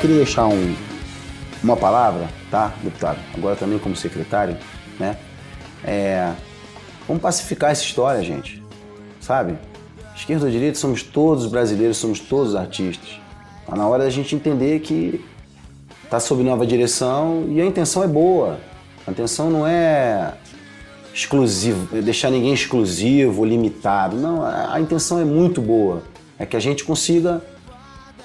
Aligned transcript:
queria 0.00 0.16
deixar 0.16 0.46
um, 0.46 0.74
uma 1.62 1.76
palavra, 1.76 2.28
tá, 2.50 2.72
deputado? 2.82 3.18
Agora 3.34 3.54
também 3.54 3.78
como 3.78 3.94
secretário, 3.94 4.56
né? 4.98 5.16
É, 5.84 6.32
vamos 7.06 7.22
pacificar 7.22 7.70
essa 7.70 7.82
história, 7.82 8.22
gente. 8.22 8.62
Sabe? 9.20 9.58
Esquerda 10.16 10.46
ou 10.46 10.50
direita, 10.50 10.78
somos 10.78 11.02
todos 11.02 11.46
brasileiros, 11.46 11.98
somos 11.98 12.18
todos 12.18 12.54
artistas. 12.54 13.20
Tá 13.66 13.76
na 13.76 13.86
hora 13.86 14.04
da 14.04 14.10
gente 14.10 14.34
entender 14.34 14.80
que 14.80 15.22
tá 16.08 16.18
sob 16.18 16.42
nova 16.42 16.66
direção 16.66 17.44
e 17.48 17.60
a 17.60 17.66
intenção 17.66 18.02
é 18.02 18.08
boa. 18.08 18.58
A 19.06 19.10
intenção 19.10 19.50
não 19.50 19.66
é 19.66 20.32
exclusivo, 21.12 22.00
deixar 22.00 22.30
ninguém 22.30 22.54
exclusivo, 22.54 23.44
limitado. 23.44 24.16
Não, 24.16 24.42
a, 24.42 24.74
a 24.74 24.80
intenção 24.80 25.20
é 25.20 25.24
muito 25.24 25.60
boa. 25.60 26.02
É 26.38 26.46
que 26.46 26.56
a 26.56 26.60
gente 26.60 26.84
consiga 26.84 27.42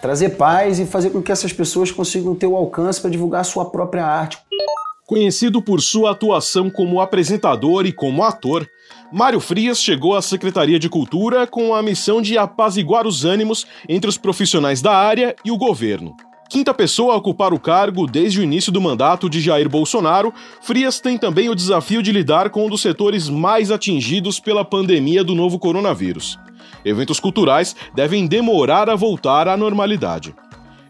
trazer 0.05 0.37
paz 0.37 0.77
e 0.77 0.85
fazer 0.85 1.09
com 1.09 1.19
que 1.19 1.31
essas 1.31 1.51
pessoas 1.51 1.91
consigam 1.91 2.35
ter 2.35 2.45
o 2.45 2.55
alcance 2.55 3.01
para 3.01 3.09
divulgar 3.09 3.41
a 3.41 3.43
sua 3.43 3.65
própria 3.65 4.05
arte. 4.05 4.37
Conhecido 5.07 5.63
por 5.63 5.81
sua 5.81 6.11
atuação 6.11 6.69
como 6.69 7.01
apresentador 7.01 7.87
e 7.87 7.91
como 7.91 8.23
ator, 8.23 8.67
Mário 9.11 9.39
Frias 9.39 9.81
chegou 9.81 10.15
à 10.15 10.21
Secretaria 10.21 10.77
de 10.77 10.89
Cultura 10.89 11.47
com 11.47 11.73
a 11.73 11.81
missão 11.81 12.21
de 12.21 12.37
apaziguar 12.37 13.07
os 13.07 13.25
ânimos 13.25 13.65
entre 13.89 14.07
os 14.07 14.15
profissionais 14.15 14.79
da 14.79 14.95
área 14.95 15.35
e 15.43 15.51
o 15.51 15.57
governo. 15.57 16.15
Quinta 16.51 16.71
pessoa 16.71 17.15
a 17.15 17.17
ocupar 17.17 17.51
o 17.51 17.59
cargo 17.59 18.05
desde 18.05 18.39
o 18.39 18.43
início 18.43 18.71
do 18.71 18.79
mandato 18.79 19.27
de 19.27 19.41
Jair 19.41 19.67
Bolsonaro, 19.67 20.31
Frias 20.61 20.99
tem 20.99 21.17
também 21.17 21.49
o 21.49 21.55
desafio 21.55 22.03
de 22.03 22.11
lidar 22.11 22.51
com 22.51 22.67
um 22.67 22.69
dos 22.69 22.81
setores 22.81 23.27
mais 23.27 23.71
atingidos 23.71 24.39
pela 24.39 24.63
pandemia 24.63 25.23
do 25.23 25.33
novo 25.33 25.57
coronavírus. 25.57 26.37
Eventos 26.85 27.19
culturais 27.19 27.75
devem 27.93 28.27
demorar 28.27 28.89
a 28.89 28.95
voltar 28.95 29.47
à 29.47 29.57
normalidade. 29.57 30.33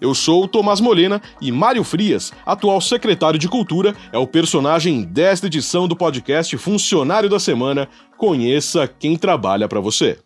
Eu 0.02 0.14
sou 0.14 0.44
o 0.44 0.48
Tomás 0.48 0.82
Molina 0.82 1.22
e 1.42 1.52
Mário 1.52 1.84
Frias, 1.84 2.34
atual 2.46 2.82
secretário 2.82 3.40
de 3.40 3.48
Cultura, 3.48 3.96
é 4.12 4.18
o 4.18 4.28
personagem 4.28 5.04
desta 5.04 5.48
edição 5.48 5.88
do 5.88 5.96
podcast 5.96 6.56
Funcionário 6.58 7.30
da 7.30 7.40
Semana. 7.40 7.88
Conheça 8.18 8.88
quem 9.00 9.16
trabalha 9.18 9.68
para 9.70 9.80
você. 9.80 10.20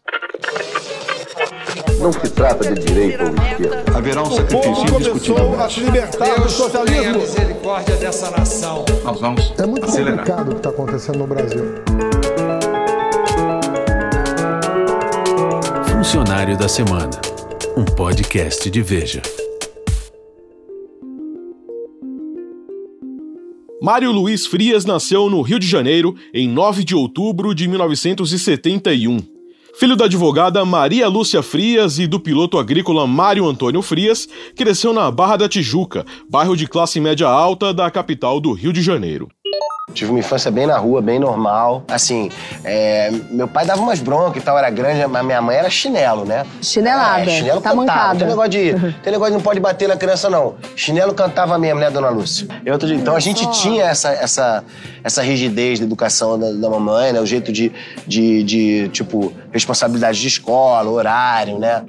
Não 2.00 2.12
se 2.12 2.30
trata 2.31 2.73
de 2.73 2.81
direita 2.86 3.23
ou 3.25 3.30
esquerda. 3.30 3.97
Haverá 3.97 4.23
um 4.23 4.31
sacrifício 4.31 4.95
indiscutível. 4.95 5.59
a 5.62 5.70
se 5.70 5.80
libertar 5.81 6.40
do 6.42 6.50
socialismo. 6.50 7.16
a 7.16 7.17
misericórdia 7.20 7.95
dessa 7.97 8.31
nação. 8.31 8.86
Nós 9.03 9.20
vamos 9.20 9.53
É 9.58 9.66
muito 9.66 9.86
acelerar. 9.86 10.17
complicado 10.20 10.47
o 10.47 10.52
que 10.52 10.58
está 10.58 10.70
acontecendo 10.70 11.17
no 11.20 11.28
Brasil. 11.28 11.64
Funcionário 16.09 16.57
da 16.57 16.67
Semana, 16.67 17.11
um 17.77 17.85
podcast 17.85 18.67
de 18.67 18.81
Veja. 18.81 19.21
Mário 23.79 24.11
Luiz 24.11 24.47
Frias 24.47 24.85
nasceu 24.85 25.29
no 25.29 25.43
Rio 25.43 25.59
de 25.59 25.67
Janeiro 25.67 26.16
em 26.33 26.49
9 26.49 26.83
de 26.83 26.95
outubro 26.95 27.53
de 27.53 27.67
1971. 27.67 29.19
Filho 29.79 29.95
da 29.95 30.05
advogada 30.05 30.66
Maria 30.66 31.07
Lúcia 31.07 31.43
Frias 31.43 31.99
e 31.99 32.07
do 32.07 32.19
piloto 32.19 32.57
agrícola 32.57 33.05
Mário 33.05 33.45
Antônio 33.45 33.83
Frias, 33.83 34.27
cresceu 34.55 34.91
na 34.91 35.11
Barra 35.11 35.38
da 35.38 35.47
Tijuca, 35.47 36.03
bairro 36.27 36.57
de 36.57 36.66
classe 36.66 36.99
média 36.99 37.27
alta 37.27 37.71
da 37.71 37.91
capital 37.91 38.39
do 38.39 38.51
Rio 38.51 38.73
de 38.73 38.81
Janeiro. 38.81 39.29
Tive 39.93 40.11
uma 40.11 40.19
infância 40.19 40.49
bem 40.51 40.65
na 40.67 40.77
rua, 40.77 41.01
bem 41.01 41.19
normal. 41.19 41.83
Assim, 41.87 42.29
é, 42.63 43.11
meu 43.31 43.47
pai 43.47 43.65
dava 43.65 43.81
umas 43.81 43.99
broncas 43.99 44.41
e 44.41 44.45
tal, 44.45 44.57
era 44.57 44.69
grande, 44.69 45.05
mas 45.07 45.25
minha 45.25 45.41
mãe 45.41 45.55
era 45.57 45.69
chinelo, 45.69 46.25
né? 46.25 46.45
Chinelada, 46.61 47.23
É, 47.23 47.37
chinelo 47.39 47.59
tá 47.61 47.69
cantava. 47.71 47.85
mancada. 47.85 48.19
Tem 48.19 48.27
negócio, 48.27 48.49
de, 48.49 48.73
tem 49.03 49.11
negócio 49.13 49.31
de 49.33 49.38
não 49.38 49.44
pode 49.44 49.59
bater 49.59 49.88
na 49.88 49.97
criança, 49.97 50.29
não. 50.29 50.55
Chinelo 50.75 51.13
cantava 51.13 51.57
mesmo, 51.57 51.79
né, 51.79 51.89
dona 51.89 52.09
Lúcia? 52.09 52.47
Eu, 52.66 52.73
outro 52.73 52.88
dia- 52.88 52.95
então 52.97 53.16
a 53.16 53.19
gente 53.19 53.49
tinha 53.51 53.85
essa, 53.85 54.09
essa, 54.09 54.63
essa 55.03 55.22
rigidez 55.22 55.79
da 55.79 55.85
educação 55.85 56.39
da, 56.39 56.51
da 56.51 56.69
mamãe, 56.69 57.11
né? 57.11 57.19
O 57.19 57.25
jeito 57.25 57.51
de, 57.51 57.72
de, 58.07 58.44
de, 58.44 58.89
tipo, 58.89 59.33
responsabilidade 59.51 60.19
de 60.22 60.28
escola, 60.28 60.89
horário, 60.89 61.57
né? 61.59 61.83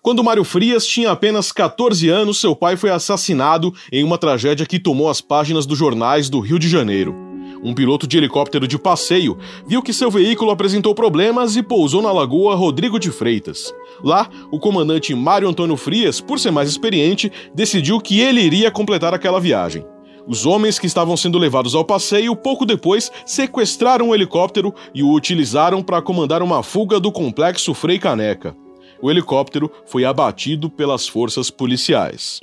Quando 0.00 0.24
Mário 0.24 0.44
Frias 0.44 0.86
tinha 0.86 1.10
apenas 1.10 1.52
14 1.52 2.08
anos, 2.08 2.40
seu 2.40 2.56
pai 2.56 2.76
foi 2.76 2.88
assassinado 2.90 3.74
em 3.92 4.02
uma 4.04 4.16
tragédia 4.16 4.64
que 4.64 4.78
tomou 4.78 5.10
as 5.10 5.20
páginas 5.20 5.66
dos 5.66 5.76
jornais 5.76 6.30
do 6.30 6.40
Rio 6.40 6.58
de 6.58 6.68
Janeiro. 6.68 7.27
Um 7.62 7.74
piloto 7.74 8.06
de 8.06 8.16
helicóptero 8.16 8.68
de 8.68 8.78
passeio 8.78 9.36
viu 9.66 9.82
que 9.82 9.92
seu 9.92 10.10
veículo 10.10 10.50
apresentou 10.50 10.94
problemas 10.94 11.56
e 11.56 11.62
pousou 11.62 12.00
na 12.00 12.12
lagoa 12.12 12.54
Rodrigo 12.54 12.98
de 12.98 13.10
Freitas. 13.10 13.74
Lá, 14.02 14.28
o 14.50 14.58
comandante 14.58 15.14
Mário 15.14 15.48
Antônio 15.48 15.76
Frias, 15.76 16.20
por 16.20 16.38
ser 16.38 16.52
mais 16.52 16.68
experiente, 16.68 17.32
decidiu 17.54 18.00
que 18.00 18.20
ele 18.20 18.40
iria 18.40 18.70
completar 18.70 19.12
aquela 19.12 19.40
viagem. 19.40 19.84
Os 20.26 20.44
homens 20.44 20.78
que 20.78 20.86
estavam 20.86 21.16
sendo 21.16 21.38
levados 21.38 21.74
ao 21.74 21.84
passeio 21.84 22.36
pouco 22.36 22.66
depois 22.66 23.10
sequestraram 23.24 24.10
o 24.10 24.14
helicóptero 24.14 24.74
e 24.94 25.02
o 25.02 25.10
utilizaram 25.10 25.82
para 25.82 26.02
comandar 26.02 26.42
uma 26.42 26.62
fuga 26.62 27.00
do 27.00 27.10
complexo 27.10 27.72
Frei 27.72 27.98
Caneca. 27.98 28.54
O 29.00 29.10
helicóptero 29.10 29.70
foi 29.86 30.04
abatido 30.04 30.68
pelas 30.68 31.08
forças 31.08 31.50
policiais. 31.50 32.40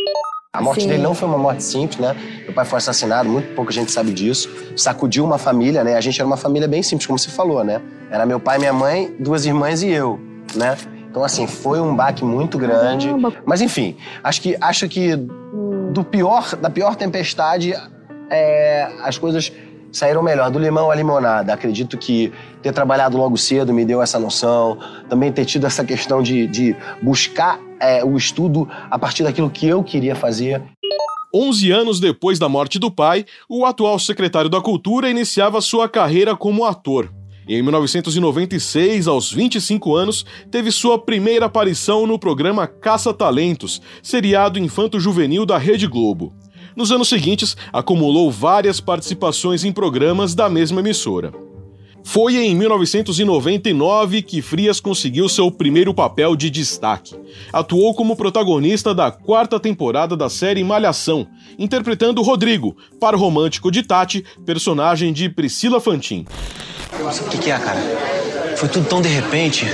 A 0.56 0.62
morte 0.62 0.84
Sim. 0.84 0.88
dele 0.88 1.04
não 1.04 1.14
foi 1.14 1.28
uma 1.28 1.38
morte 1.38 1.64
simples, 1.64 2.00
né? 2.00 2.16
Meu 2.44 2.54
pai 2.54 2.66
foi 2.66 2.78
assassinado, 2.78 3.30
muito 3.30 3.54
pouca 3.56 3.72
gente 3.72 3.92
sabe 3.92 4.12
disso. 4.12 4.50
Sacudiu 4.76 5.24
uma 5.26 5.38
família, 5.38 5.84
né? 5.84 5.96
A 5.96 6.02
gente 6.02 6.20
era 6.20 6.26
uma 6.26 6.38
família 6.38 6.68
bem 6.68 6.82
simples, 6.82 7.06
como 7.06 7.20
você 7.20 7.30
falou, 7.30 7.64
né? 7.64 7.82
Era 8.10 8.26
meu 8.26 8.40
pai, 8.40 8.58
minha 8.58 8.74
mãe, 8.74 9.14
duas 9.20 9.46
irmãs 9.46 9.84
e 9.84 9.90
eu, 9.90 10.20
né? 10.56 10.78
Então, 11.10 11.24
assim, 11.24 11.48
foi 11.48 11.80
um 11.80 11.96
baque 11.96 12.24
muito 12.24 12.58
grande. 12.58 13.08
Caramba. 13.08 13.34
Mas, 13.46 13.62
enfim, 13.62 13.96
acho 14.24 14.42
que, 14.42 14.58
acho 14.60 14.88
que 14.88 15.16
do 15.16 16.04
pior, 16.04 16.56
da 16.56 16.70
pior 16.70 16.96
tempestade, 16.96 17.74
é, 18.30 18.90
as 19.02 19.18
coisas 19.18 19.52
saíram 19.92 20.22
melhor. 20.22 20.52
Do 20.52 20.60
limão 20.60 20.92
à 20.92 20.96
limonada. 20.96 21.54
Acredito 21.54 21.98
que 21.98 22.34
ter 22.62 22.74
trabalhado 22.74 23.18
logo 23.18 23.38
cedo 23.38 23.74
me 23.74 23.86
deu 23.86 24.02
essa 24.02 24.20
noção. 24.20 24.78
Também 25.10 25.32
ter 25.32 25.46
tido 25.46 25.66
essa 25.66 25.86
questão 25.86 26.22
de, 26.22 26.48
de 26.48 26.76
buscar 27.02 27.60
é, 27.80 28.04
o 28.04 28.18
estudo 28.18 28.68
a 28.90 28.98
partir 28.98 29.24
daquilo 29.24 29.50
que 29.50 29.68
eu 29.68 29.84
queria 29.84 30.16
fazer. 30.16 30.62
11 31.34 31.72
anos 31.72 32.00
depois 32.00 32.40
da 32.40 32.48
morte 32.48 32.80
do 32.80 32.90
pai, 32.90 33.26
o 33.50 33.66
atual 33.66 34.00
secretário 34.00 34.50
da 34.50 34.62
Cultura 34.62 35.10
iniciava 35.10 35.60
sua 35.60 35.90
carreira 35.90 36.36
como 36.36 36.64
ator. 36.64 37.12
Em 37.48 37.62
1996, 37.62 39.08
aos 39.08 39.32
25 39.32 39.96
anos, 39.96 40.26
teve 40.50 40.72
sua 40.72 40.98
primeira 40.98 41.46
aparição 41.46 42.08
no 42.08 42.18
programa 42.18 42.66
Caça 42.66 43.14
Talentos, 43.14 43.82
seriado 44.02 44.58
infanto-juvenil 44.58 45.46
da 45.46 45.58
Rede 45.58 45.86
Globo. 45.86 46.34
Nos 46.76 46.92
anos 46.92 47.08
seguintes, 47.08 47.56
acumulou 47.72 48.32
várias 48.32 48.80
participações 48.80 49.64
em 49.64 49.72
programas 49.72 50.34
da 50.34 50.50
mesma 50.50 50.80
emissora. 50.80 51.45
Foi 52.08 52.38
em 52.38 52.56
1999 52.56 54.22
que 54.22 54.40
Frias 54.40 54.80
conseguiu 54.80 55.28
seu 55.28 55.50
primeiro 55.50 55.92
papel 55.92 56.36
de 56.36 56.52
destaque. 56.52 57.16
Atuou 57.52 57.96
como 57.96 58.16
protagonista 58.16 58.94
da 58.94 59.10
quarta 59.10 59.60
temporada 59.60 60.16
da 60.16 60.30
série 60.30 60.64
Malhação, 60.64 61.28
interpretando 61.58 62.22
Rodrigo, 62.22 62.78
par 63.00 63.16
romântico 63.16 63.72
de 63.72 63.82
Tati, 63.82 64.24
personagem 64.46 65.12
de 65.12 65.28
Priscila 65.30 65.82
Fantin. 65.82 66.28
O 66.94 67.30
que, 67.30 67.40
que 67.40 67.52
é, 67.52 67.58
cara? 67.58 67.82
Foi 68.56 68.70
tudo 68.70 68.88
tão 68.88 69.02
de 69.02 69.10
repente. 69.10 69.66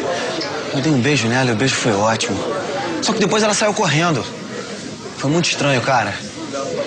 Eu 0.74 0.82
dei 0.82 0.92
um 0.92 1.02
beijo 1.02 1.28
nela 1.28 1.50
e 1.50 1.54
o 1.54 1.58
beijo 1.58 1.76
foi 1.76 1.92
ótimo. 1.92 2.38
Só 3.02 3.12
que 3.12 3.20
depois 3.20 3.44
ela 3.44 3.54
saiu 3.54 3.74
correndo. 3.74 4.24
Foi 5.18 5.30
muito 5.30 5.50
estranho, 5.50 5.82
cara. 5.82 6.16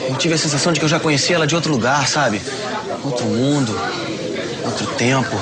Eu 0.08 0.16
tive 0.16 0.34
a 0.34 0.38
sensação 0.38 0.72
de 0.72 0.80
que 0.80 0.84
eu 0.86 0.88
já 0.88 0.98
conhecia 0.98 1.36
ela 1.36 1.46
de 1.46 1.54
outro 1.54 1.70
lugar, 1.70 2.08
sabe? 2.08 2.40
Outro 3.04 3.26
mundo, 3.26 3.78
outro 4.64 4.86
tempo. 4.96 5.36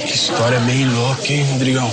Que 0.00 0.14
história 0.14 0.58
bem 0.60 0.88
louca, 0.88 1.32
hein, 1.32 1.44
Rodrigão? 1.52 1.90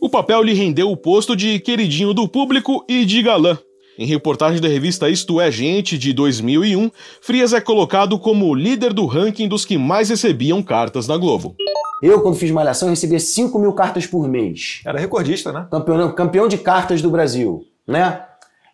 O 0.00 0.08
papel 0.08 0.42
lhe 0.42 0.54
rendeu 0.54 0.90
o 0.90 0.96
posto 0.96 1.36
de 1.36 1.60
queridinho 1.60 2.12
do 2.12 2.26
público 2.26 2.84
e 2.88 3.04
de 3.04 3.22
galã. 3.22 3.58
Em 3.98 4.06
reportagem 4.06 4.60
da 4.60 4.68
revista 4.68 5.08
Isto 5.08 5.40
é 5.40 5.50
Gente, 5.50 5.98
de 5.98 6.12
2001, 6.12 6.90
Frias 7.20 7.52
é 7.52 7.60
colocado 7.60 8.18
como 8.18 8.54
líder 8.54 8.92
do 8.92 9.04
ranking 9.06 9.46
dos 9.46 9.64
que 9.64 9.76
mais 9.76 10.08
recebiam 10.08 10.62
cartas 10.62 11.06
na 11.06 11.16
Globo. 11.16 11.54
Eu, 12.02 12.20
quando 12.20 12.36
fiz 12.36 12.50
Malhação, 12.50 12.88
recebia 12.88 13.20
5 13.20 13.56
mil 13.58 13.74
cartas 13.74 14.06
por 14.06 14.26
mês. 14.26 14.80
Era 14.84 14.98
recordista, 14.98 15.52
né? 15.52 15.68
Campeão, 15.70 16.12
campeão 16.12 16.48
de 16.48 16.58
cartas 16.58 17.00
do 17.00 17.10
Brasil, 17.10 17.62
né? 17.86 18.24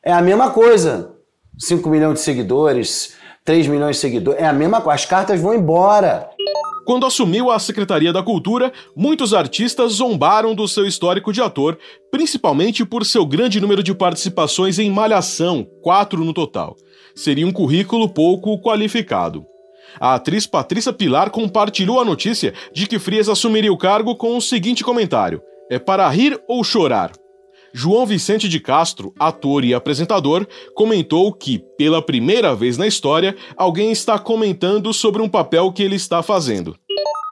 É 0.03 0.12
a 0.12 0.23
mesma 0.23 0.51
coisa. 0.51 1.12
5 1.59 1.91
milhões 1.91 2.15
de 2.15 2.21
seguidores, 2.21 3.15
3 3.45 3.67
milhões 3.67 3.97
de 3.97 4.01
seguidores, 4.01 4.41
é 4.41 4.47
a 4.47 4.53
mesma 4.53 4.81
coisa. 4.81 4.95
As 4.95 5.05
cartas 5.05 5.41
vão 5.41 5.53
embora. 5.53 6.31
Quando 6.88 7.05
assumiu 7.05 7.50
a 7.50 7.58
Secretaria 7.58 8.14
da 8.14 8.23
Cultura, 8.23 8.73
muitos 8.96 9.35
artistas 9.35 9.93
zombaram 9.93 10.55
do 10.55 10.67
seu 10.67 10.87
histórico 10.87 11.35
de 11.35 11.43
ator, 11.43 11.79
principalmente 12.11 12.82
por 12.82 13.05
seu 13.05 13.26
grande 13.26 13.61
número 13.61 13.82
de 13.82 13.93
participações 13.93 14.79
em 14.79 14.88
Malhação, 14.88 15.69
quatro 15.82 16.25
no 16.25 16.32
total. 16.32 16.75
Seria 17.14 17.46
um 17.46 17.52
currículo 17.52 18.08
pouco 18.08 18.58
qualificado. 18.62 19.44
A 20.00 20.14
atriz 20.14 20.46
Patrícia 20.46 20.90
Pilar 20.90 21.29
compartilhou 21.29 22.00
a 22.00 22.06
notícia 22.06 22.55
de 22.73 22.87
que 22.87 22.99
Frias 22.99 23.29
assumiria 23.29 23.70
o 23.70 23.76
cargo 23.76 24.17
com 24.17 24.35
o 24.35 24.40
seguinte 24.40 24.82
comentário: 24.82 25.43
É 25.70 25.79
para 25.79 26.08
rir 26.08 26.40
ou 26.49 26.64
chorar? 26.64 27.12
João 27.73 28.06
Vicente 28.06 28.49
de 28.49 28.61
Castro, 28.61 29.12
ator 29.19 29.65
e 29.65 29.75
apresentador, 29.75 30.47
comentou 30.75 31.32
que, 31.32 31.59
pela 31.76 32.00
primeira 32.00 32.55
vez 32.55 32.79
na 32.79 32.87
história, 32.87 33.37
alguém 33.56 33.93
está 33.93 34.19
comentando 34.19 34.93
sobre 34.93 35.23
um 35.23 35.29
papel 35.29 35.73
que 35.73 35.82
ele 35.82 35.97
está 35.97 36.23
fazendo. 36.23 36.76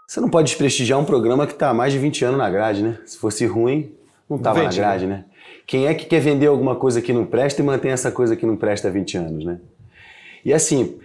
Você 0.06 0.20
não 0.20 0.28
pode 0.28 0.48
desprestigiar 0.48 0.98
um 1.00 1.04
programa 1.04 1.46
que 1.46 1.52
está 1.52 1.70
há 1.70 1.74
mais 1.74 1.92
de 1.92 1.98
20 1.98 2.24
anos 2.24 2.38
na 2.38 2.48
grade, 2.48 2.82
né? 2.82 2.98
Se 3.04 3.18
fosse 3.18 3.44
ruim, 3.44 3.92
não 4.28 4.36
estava 4.36 4.62
na 4.62 4.70
grade, 4.70 5.06
né? 5.06 5.24
Quem 5.66 5.86
é 5.86 5.94
que 5.94 6.06
quer 6.06 6.20
vender 6.20 6.46
alguma 6.46 6.76
coisa 6.76 7.02
que 7.02 7.12
não 7.12 7.26
presta 7.26 7.60
e 7.60 7.64
mantém 7.64 7.90
essa 7.90 8.12
coisa 8.12 8.36
que 8.36 8.46
não 8.46 8.56
presta 8.56 8.86
há 8.86 8.90
20 8.90 9.18
anos, 9.18 9.44
né? 9.44 9.58
E 10.44 10.52
assim, 10.52 10.96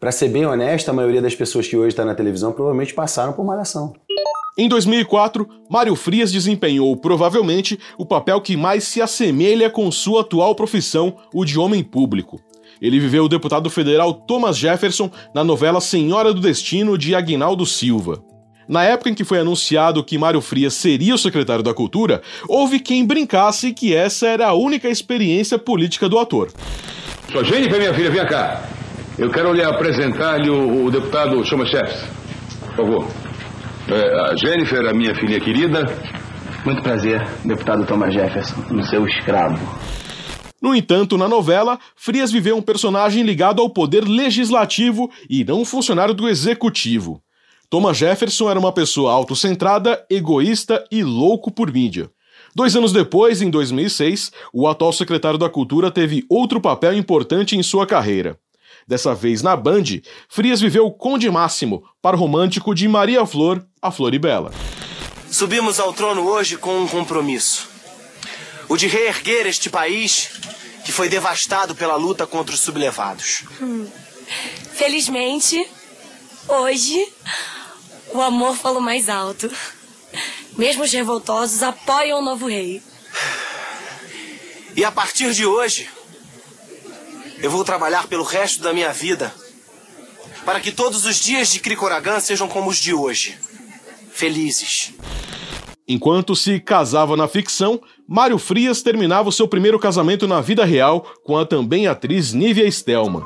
para 0.00 0.10
ser 0.10 0.28
bem 0.28 0.44
honesto, 0.44 0.88
a 0.88 0.92
maioria 0.92 1.22
das 1.22 1.36
pessoas 1.36 1.68
que 1.68 1.76
hoje 1.76 1.90
está 1.90 2.04
na 2.04 2.16
televisão 2.16 2.52
provavelmente 2.52 2.94
passaram 2.94 3.32
por 3.32 3.44
malhação. 3.44 3.94
Em 4.60 4.68
2004, 4.68 5.48
Mário 5.70 5.94
Frias 5.94 6.32
desempenhou 6.32 6.96
provavelmente 6.96 7.78
o 7.96 8.04
papel 8.04 8.40
que 8.40 8.56
mais 8.56 8.82
se 8.82 9.00
assemelha 9.00 9.70
com 9.70 9.88
sua 9.92 10.22
atual 10.22 10.52
profissão, 10.52 11.16
o 11.32 11.44
de 11.44 11.56
homem 11.56 11.80
público. 11.84 12.40
Ele 12.82 12.98
viveu 12.98 13.26
o 13.26 13.28
deputado 13.28 13.70
federal 13.70 14.12
Thomas 14.12 14.58
Jefferson 14.58 15.08
na 15.32 15.44
novela 15.44 15.80
Senhora 15.80 16.34
do 16.34 16.40
Destino 16.40 16.98
de 16.98 17.14
Aguinaldo 17.14 17.64
Silva. 17.64 18.20
Na 18.68 18.82
época 18.82 19.10
em 19.10 19.14
que 19.14 19.24
foi 19.24 19.38
anunciado 19.38 20.02
que 20.02 20.18
Mário 20.18 20.40
Frias 20.40 20.74
seria 20.74 21.14
o 21.14 21.18
secretário 21.18 21.62
da 21.62 21.72
Cultura, 21.72 22.20
houve 22.48 22.80
quem 22.80 23.06
brincasse 23.06 23.72
que 23.72 23.94
essa 23.94 24.26
era 24.26 24.48
a 24.48 24.54
única 24.54 24.88
experiência 24.88 25.56
política 25.56 26.08
do 26.08 26.18
ator. 26.18 26.50
Sua 27.30 27.44
Jennifer, 27.44 27.78
minha 27.78 27.94
filha, 27.94 28.10
vem 28.10 28.26
cá. 28.26 28.68
Eu 29.16 29.30
quero 29.30 29.52
lhe 29.52 29.62
apresentar-lhe 29.62 30.50
o, 30.50 30.86
o 30.86 30.90
deputado 30.90 31.48
Thomas 31.48 31.70
Jefferson. 31.70 32.08
Por 32.60 32.76
favor. 32.76 33.27
É, 33.90 34.20
a 34.20 34.36
Jennifer, 34.36 34.86
a 34.86 34.92
minha 34.92 35.14
filha 35.14 35.40
querida. 35.40 35.86
Muito 36.62 36.82
prazer, 36.82 37.26
deputado 37.42 37.86
Thomas 37.86 38.12
Jefferson, 38.12 38.56
no 38.70 38.82
seu 38.84 39.06
escravo. 39.06 39.58
No 40.60 40.74
entanto, 40.74 41.16
na 41.16 41.26
novela, 41.26 41.78
Frias 41.96 42.30
viveu 42.30 42.54
um 42.56 42.60
personagem 42.60 43.22
ligado 43.22 43.62
ao 43.62 43.70
poder 43.70 44.04
legislativo 44.04 45.10
e 45.30 45.42
não 45.42 45.62
um 45.62 45.64
funcionário 45.64 46.12
do 46.12 46.28
executivo. 46.28 47.22
Thomas 47.70 47.96
Jefferson 47.96 48.50
era 48.50 48.60
uma 48.60 48.72
pessoa 48.72 49.12
autocentrada, 49.12 50.04
egoísta 50.10 50.84
e 50.90 51.02
louco 51.02 51.50
por 51.50 51.72
mídia. 51.72 52.10
Dois 52.54 52.76
anos 52.76 52.92
depois, 52.92 53.40
em 53.40 53.48
2006, 53.48 54.32
o 54.52 54.68
atual 54.68 54.92
secretário 54.92 55.38
da 55.38 55.48
Cultura 55.48 55.90
teve 55.90 56.26
outro 56.28 56.60
papel 56.60 56.92
importante 56.92 57.56
em 57.56 57.62
sua 57.62 57.86
carreira. 57.86 58.38
Dessa 58.88 59.14
vez 59.14 59.42
na 59.42 59.54
Band, 59.54 59.84
Frias 60.30 60.62
viveu 60.62 60.86
o 60.86 60.90
Conde 60.90 61.30
Máximo, 61.30 61.84
par 62.00 62.14
romântico 62.14 62.74
de 62.74 62.88
Maria 62.88 63.26
Flor, 63.26 63.62
a 63.82 63.90
Floribela. 63.90 64.50
Subimos 65.30 65.78
ao 65.78 65.92
trono 65.92 66.22
hoje 66.22 66.56
com 66.56 66.80
um 66.80 66.88
compromisso: 66.88 67.68
o 68.66 68.78
de 68.78 68.86
reerguer 68.86 69.46
este 69.46 69.68
país 69.68 70.30
que 70.86 70.90
foi 70.90 71.10
devastado 71.10 71.74
pela 71.74 71.96
luta 71.96 72.26
contra 72.26 72.54
os 72.54 72.62
sublevados. 72.62 73.42
Hum. 73.60 73.86
Felizmente, 74.72 75.68
hoje, 76.48 77.12
o 78.14 78.22
amor 78.22 78.56
falou 78.56 78.80
mais 78.80 79.10
alto. 79.10 79.50
Mesmo 80.56 80.82
os 80.84 80.90
revoltosos 80.90 81.62
apoiam 81.62 82.20
o 82.20 82.24
novo 82.24 82.48
rei. 82.48 82.82
E 84.74 84.82
a 84.82 84.90
partir 84.90 85.34
de 85.34 85.44
hoje, 85.44 85.90
eu 87.42 87.50
vou 87.50 87.64
trabalhar 87.64 88.06
pelo 88.06 88.24
resto 88.24 88.62
da 88.62 88.72
minha 88.72 88.92
vida 88.92 89.32
para 90.44 90.60
que 90.60 90.72
todos 90.72 91.04
os 91.04 91.16
dias 91.16 91.52
de 91.52 91.60
Cricoragã 91.60 92.18
sejam 92.20 92.48
como 92.48 92.70
os 92.70 92.78
de 92.78 92.94
hoje. 92.94 93.38
Felizes. 94.10 94.94
Enquanto 95.86 96.34
se 96.34 96.58
casava 96.60 97.16
na 97.16 97.28
ficção, 97.28 97.80
Mário 98.06 98.38
Frias 98.38 98.82
terminava 98.82 99.28
o 99.28 99.32
seu 99.32 99.46
primeiro 99.46 99.78
casamento 99.78 100.26
na 100.26 100.40
vida 100.40 100.64
real 100.64 101.02
com 101.24 101.36
a 101.36 101.46
também 101.46 101.86
atriz 101.86 102.32
Nívia 102.32 102.70
Stelman. 102.70 103.22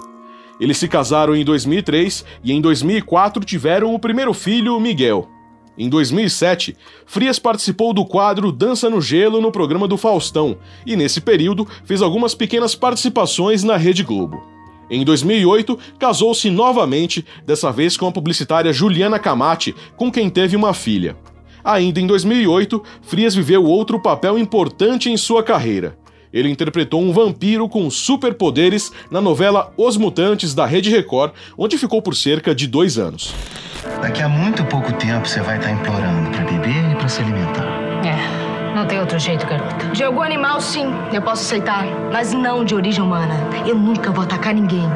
Eles 0.61 0.79
se 0.79 0.87
casaram 0.87 1.35
em 1.35 1.45
2003 1.45 2.25
e 2.45 2.53
em 2.53 2.61
2004 2.61 3.45
tiveram 3.45 3.95
o 3.95 3.99
primeiro 3.99 4.33
filho, 4.33 4.79
Miguel. 4.79 5.29
Em 5.77 5.89
2007, 5.89 6.77
Frias 7.07 7.39
participou 7.39 7.95
do 7.95 8.05
quadro 8.05 8.53
Dança 8.53 8.91
no 8.91 9.01
Gelo 9.01 9.41
no 9.41 9.51
programa 9.51 9.89
do 9.89 9.97
Faustão 9.97 10.59
e, 10.85 10.97
nesse 10.97 11.21
período, 11.21 11.67
fez 11.85 12.03
algumas 12.03 12.35
pequenas 12.35 12.75
participações 12.75 13.63
na 13.63 13.77
Rede 13.77 14.03
Globo. 14.03 14.43
Em 14.91 15.03
2008, 15.03 15.79
casou-se 15.99 16.51
novamente, 16.51 17.25
dessa 17.47 17.73
vez 17.73 17.97
com 17.97 18.07
a 18.07 18.13
publicitária 18.13 18.73
Juliana 18.73 19.19
Camati, 19.19 19.75
com 19.97 20.13
quem 20.13 20.29
teve 20.29 20.55
uma 20.55 20.75
filha. 20.75 21.17
Ainda 21.65 22.01
em 22.01 22.07
2008, 22.07 22.83
Frias 23.01 23.35
viveu 23.35 23.65
outro 23.65 23.99
papel 23.99 24.39
importante 24.39 25.09
em 25.09 25.17
sua 25.17 25.43
carreira. 25.43 25.97
Ele 26.31 26.51
interpretou 26.51 27.01
um 27.01 27.13
vampiro 27.13 27.69
com 27.69 27.89
superpoderes 27.91 28.93
na 29.11 29.21
novela 29.21 29.73
Os 29.77 29.97
Mutantes 29.97 30.55
da 30.55 30.67
Rede 30.67 30.91
Record, 30.91 31.33
onde 31.57 31.79
ficou 31.79 32.03
por 32.03 32.15
cerca 32.15 32.55
de 32.55 32.67
dois 32.67 32.99
anos. 32.99 33.35
Daqui 34.01 34.23
a 34.23 34.29
muito 34.29 34.65
pouco 34.67 34.93
tempo 34.93 35.27
você 35.27 35.41
vai 35.41 35.59
estar 35.59 35.73
implorando 35.73 36.31
para 36.31 36.45
beber 36.45 36.93
e 36.93 36.95
para 36.95 37.09
se 37.09 37.21
alimentar. 37.21 37.67
É, 38.05 38.75
não 38.77 38.87
tem 38.87 39.01
outro 39.01 39.19
jeito, 39.19 39.45
garota. 39.45 39.87
De 39.89 40.05
algum 40.05 40.23
animal, 40.23 40.61
sim, 40.61 40.87
eu 41.13 41.21
posso 41.21 41.43
aceitar, 41.43 41.85
mas 42.13 42.33
não 42.33 42.65
de 42.65 42.77
origem 42.77 43.03
humana. 43.03 43.35
Eu 43.67 43.75
nunca 43.75 44.13
vou 44.13 44.23
atacar 44.23 44.55
ninguém. 44.55 44.89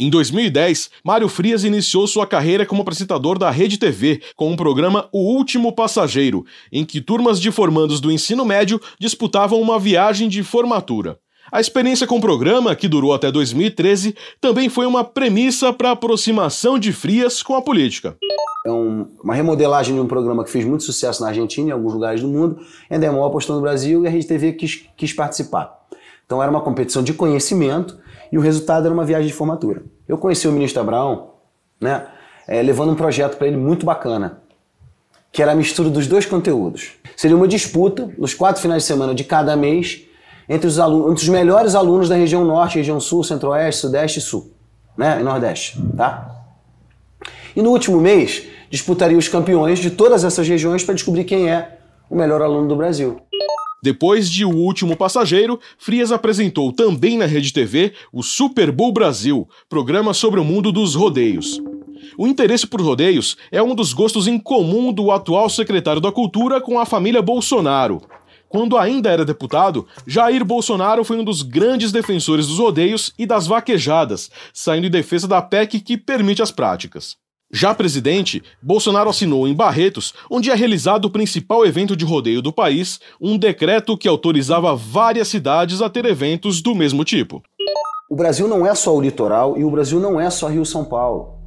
Em 0.00 0.10
2010, 0.10 0.90
Mário 1.04 1.28
Frias 1.28 1.62
iniciou 1.62 2.06
sua 2.06 2.26
carreira 2.26 2.66
como 2.66 2.82
apresentador 2.82 3.38
da 3.38 3.50
Rede 3.50 3.78
TV 3.78 4.22
com 4.36 4.52
o 4.52 4.56
programa 4.56 5.08
O 5.12 5.36
Último 5.36 5.72
Passageiro, 5.72 6.44
em 6.72 6.84
que 6.84 7.00
turmas 7.00 7.40
de 7.40 7.50
formandos 7.50 8.00
do 8.00 8.10
ensino 8.10 8.44
médio 8.44 8.80
disputavam 8.98 9.60
uma 9.60 9.78
viagem 9.78 10.28
de 10.28 10.42
formatura. 10.42 11.18
A 11.50 11.60
experiência 11.60 12.06
com 12.06 12.18
o 12.18 12.20
programa, 12.20 12.76
que 12.76 12.86
durou 12.86 13.14
até 13.14 13.32
2013, 13.32 14.14
também 14.38 14.68
foi 14.68 14.84
uma 14.84 15.02
premissa 15.02 15.72
para 15.72 15.88
a 15.88 15.92
aproximação 15.92 16.78
de 16.78 16.92
Frias 16.92 17.42
com 17.42 17.54
a 17.54 17.62
política. 17.62 18.16
É 18.66 18.70
um, 18.70 19.06
uma 19.24 19.34
remodelagem 19.34 19.94
de 19.94 20.00
um 20.00 20.06
programa 20.06 20.44
que 20.44 20.50
fez 20.50 20.66
muito 20.66 20.84
sucesso 20.84 21.22
na 21.22 21.28
Argentina 21.28 21.68
e 21.68 21.70
em 21.70 21.72
alguns 21.72 21.94
lugares 21.94 22.20
do 22.20 22.28
mundo. 22.28 22.58
Endemol 22.90 23.24
apostou 23.24 23.56
no 23.56 23.62
Brasil 23.62 24.04
e 24.04 24.06
a 24.06 24.10
Rede 24.10 24.26
TV 24.26 24.52
quis, 24.52 24.84
quis 24.94 25.12
participar. 25.14 25.86
Então 26.26 26.42
era 26.42 26.50
uma 26.50 26.60
competição 26.60 27.02
de 27.02 27.14
conhecimento 27.14 27.98
e 28.30 28.36
o 28.36 28.42
resultado 28.42 28.84
era 28.84 28.92
uma 28.92 29.04
viagem 29.04 29.28
de 29.28 29.32
formatura. 29.32 29.82
Eu 30.06 30.18
conheci 30.18 30.46
o 30.46 30.52
ministro 30.52 30.82
Abraão, 30.82 31.30
né, 31.80 32.06
é, 32.46 32.60
levando 32.60 32.92
um 32.92 32.94
projeto 32.94 33.38
para 33.38 33.46
ele 33.46 33.56
muito 33.56 33.86
bacana, 33.86 34.42
que 35.32 35.40
era 35.40 35.52
a 35.52 35.54
mistura 35.54 35.88
dos 35.88 36.06
dois 36.06 36.26
conteúdos. 36.26 36.92
Seria 37.16 37.36
uma 37.36 37.48
disputa 37.48 38.12
nos 38.18 38.34
quatro 38.34 38.60
finais 38.60 38.82
de 38.82 38.86
semana 38.86 39.14
de 39.14 39.24
cada 39.24 39.56
mês 39.56 40.07
entre 40.48 40.66
os, 40.66 40.78
alunos, 40.78 41.12
entre 41.12 41.22
os 41.24 41.28
melhores 41.28 41.74
alunos 41.74 42.08
da 42.08 42.14
região 42.14 42.44
norte, 42.44 42.78
região 42.78 42.98
sul, 42.98 43.22
centro-oeste, 43.22 43.82
sudeste 43.82 44.18
e 44.18 44.22
sul, 44.22 44.50
né, 44.96 45.20
e 45.20 45.22
nordeste, 45.22 45.80
tá? 45.96 46.34
E 47.54 47.62
no 47.62 47.70
último 47.70 48.00
mês 48.00 48.44
disputaria 48.70 49.18
os 49.18 49.28
campeões 49.28 49.78
de 49.78 49.90
todas 49.90 50.24
essas 50.24 50.46
regiões 50.46 50.84
para 50.84 50.94
descobrir 50.94 51.24
quem 51.24 51.50
é 51.50 51.78
o 52.08 52.16
melhor 52.16 52.40
aluno 52.40 52.68
do 52.68 52.76
Brasil. 52.76 53.20
Depois 53.82 54.28
de 54.28 54.44
O 54.44 54.50
Último 54.50 54.96
Passageiro, 54.96 55.60
Frias 55.78 56.10
apresentou 56.10 56.72
também 56.72 57.16
na 57.16 57.26
Rede 57.26 57.52
TV 57.52 57.92
o 58.12 58.24
Super 58.24 58.72
Bowl 58.72 58.92
Brasil, 58.92 59.48
programa 59.68 60.12
sobre 60.12 60.40
o 60.40 60.44
mundo 60.44 60.72
dos 60.72 60.96
rodeios. 60.96 61.60
O 62.16 62.26
interesse 62.26 62.66
por 62.66 62.80
rodeios 62.80 63.36
é 63.52 63.62
um 63.62 63.76
dos 63.76 63.92
gostos 63.92 64.26
em 64.26 64.38
comum 64.38 64.92
do 64.92 65.12
atual 65.12 65.48
secretário 65.48 66.00
da 66.00 66.10
Cultura 66.10 66.60
com 66.60 66.78
a 66.78 66.84
família 66.84 67.22
Bolsonaro. 67.22 68.02
Quando 68.48 68.78
ainda 68.78 69.10
era 69.10 69.24
deputado, 69.24 69.86
Jair 70.06 70.44
Bolsonaro 70.44 71.04
foi 71.04 71.18
um 71.18 71.24
dos 71.24 71.42
grandes 71.42 71.92
defensores 71.92 72.46
dos 72.46 72.58
rodeios 72.58 73.12
e 73.18 73.26
das 73.26 73.46
vaquejadas, 73.46 74.30
saindo 74.52 74.86
em 74.86 74.90
defesa 74.90 75.28
da 75.28 75.42
PEC 75.42 75.80
que 75.80 75.96
permite 75.96 76.42
as 76.42 76.50
práticas. 76.50 77.16
Já 77.50 77.74
presidente, 77.74 78.42
Bolsonaro 78.62 79.08
assinou 79.08 79.48
em 79.48 79.54
Barretos, 79.54 80.12
onde 80.30 80.50
é 80.50 80.54
realizado 80.54 81.06
o 81.06 81.10
principal 81.10 81.64
evento 81.64 81.96
de 81.96 82.04
rodeio 82.04 82.42
do 82.42 82.52
país, 82.52 83.00
um 83.18 83.38
decreto 83.38 83.96
que 83.96 84.06
autorizava 84.06 84.76
várias 84.76 85.28
cidades 85.28 85.80
a 85.80 85.88
ter 85.88 86.04
eventos 86.04 86.60
do 86.60 86.74
mesmo 86.74 87.04
tipo. 87.04 87.42
O 88.10 88.16
Brasil 88.16 88.48
não 88.48 88.66
é 88.66 88.74
só 88.74 88.94
o 88.94 89.00
litoral 89.00 89.56
e 89.58 89.64
o 89.64 89.70
Brasil 89.70 89.98
não 89.98 90.20
é 90.20 90.28
só 90.28 90.48
Rio-São 90.48 90.84
Paulo. 90.84 91.37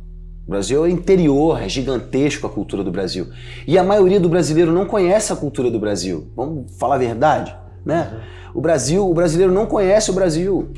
O 0.47 0.51
Brasil 0.51 0.85
é 0.85 0.89
interior, 0.89 1.61
é 1.61 1.69
gigantesco 1.69 2.47
a 2.47 2.49
cultura 2.49 2.83
do 2.83 2.91
Brasil. 2.91 3.27
E 3.67 3.77
a 3.77 3.83
maioria 3.83 4.19
do 4.19 4.27
brasileiro 4.27 4.71
não 4.71 4.85
conhece 4.85 5.31
a 5.31 5.35
cultura 5.35 5.69
do 5.69 5.79
Brasil. 5.79 6.27
Vamos 6.35 6.75
falar 6.77 6.95
a 6.95 6.97
verdade, 6.97 7.55
né? 7.85 8.21
O 8.53 8.59
Brasil, 8.59 9.09
o 9.09 9.13
brasileiro 9.13 9.53
não 9.53 9.65
conhece 9.65 10.09
o 10.09 10.13
Brasil. 10.13 10.69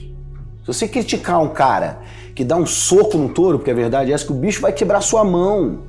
Se 0.61 0.67
você 0.67 0.87
criticar 0.87 1.41
um 1.41 1.49
cara 1.49 1.99
que 2.35 2.43
dá 2.43 2.55
um 2.55 2.65
soco 2.65 3.17
no 3.17 3.29
touro, 3.29 3.57
porque 3.57 3.71
a 3.71 3.75
verdade 3.75 4.11
é 4.11 4.13
essa, 4.13 4.25
que 4.25 4.31
o 4.31 4.35
bicho 4.35 4.61
vai 4.61 4.71
quebrar 4.71 5.01
sua 5.01 5.23
mão. 5.23 5.79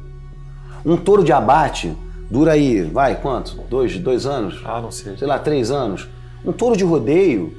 Um 0.85 0.97
touro 0.97 1.25
de 1.25 1.33
abate 1.33 1.93
dura 2.31 2.52
aí, 2.52 2.83
vai, 2.83 3.21
quanto? 3.21 3.61
Dois, 3.69 3.99
dois 3.99 4.26
anos? 4.26 4.61
Ah, 4.64 4.81
não 4.81 4.90
sei. 4.90 5.16
Sei 5.16 5.26
lá, 5.26 5.38
três 5.38 5.71
anos. 5.71 6.09
Um 6.45 6.52
touro 6.52 6.76
de 6.76 6.85
rodeio, 6.85 7.54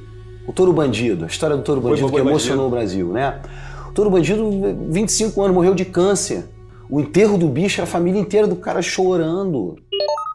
o 0.48 0.54
touro 0.54 0.72
bandido, 0.72 1.24
a 1.24 1.28
história 1.28 1.56
do 1.56 1.64
touro 1.64 1.82
bandido 1.82 2.10
que 2.10 2.18
emocionou 2.18 2.36
bandido. 2.38 2.68
o 2.68 2.70
Brasil, 2.70 3.08
né? 3.12 3.40
O 3.96 4.04
touro 4.04 4.10
bandido, 4.10 4.52
25 4.90 5.42
anos, 5.42 5.56
morreu 5.56 5.74
de 5.74 5.86
câncer. 5.86 6.44
O 6.90 7.00
enterro 7.00 7.38
do 7.38 7.48
bicho, 7.48 7.82
a 7.82 7.86
família 7.86 8.20
inteira 8.20 8.46
do 8.46 8.58
cara 8.58 8.82
chorando. 8.82 9.78